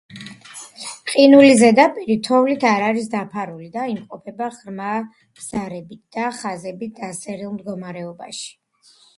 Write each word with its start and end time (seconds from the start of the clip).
ყინულის 1.11 1.57
ზედაპირი 1.63 2.15
თოვლით 2.27 2.65
არ 2.69 2.85
არის 2.87 3.11
დაფარული 3.15 3.69
და 3.77 3.85
იმყოფება 3.91 4.47
„ღრმა 4.57 4.95
ბზარებით 5.11 6.03
და 6.19 6.33
ხაზებით 6.41 6.97
დასერილ“ 7.05 7.53
მდგომარეობაში. 7.59 8.51